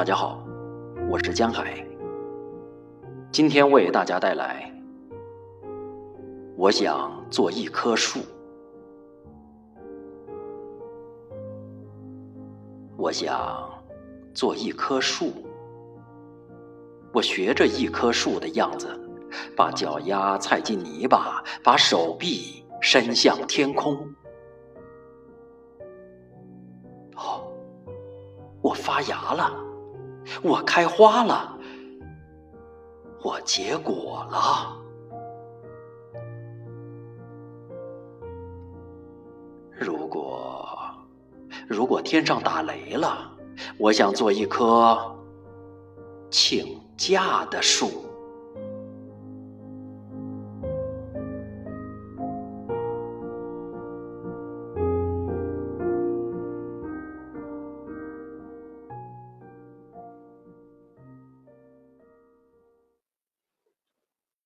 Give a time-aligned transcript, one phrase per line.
[0.00, 0.42] 大家好，
[1.10, 1.86] 我是江海。
[3.30, 4.72] 今天为大家带来，
[6.56, 8.20] 我想做一棵树。
[12.96, 13.70] 我想
[14.32, 15.32] 做一棵树。
[17.12, 18.88] 我学着一棵树的样子，
[19.54, 23.94] 把脚丫踩进泥巴，把手臂伸向天空。
[27.16, 27.52] 哦，
[28.62, 29.66] 我发芽了。
[30.42, 31.58] 我开花了，
[33.22, 34.76] 我结果了。
[39.78, 40.68] 如果
[41.66, 43.30] 如果天上打雷了，
[43.78, 45.16] 我想做一棵
[46.30, 48.09] 请假的树。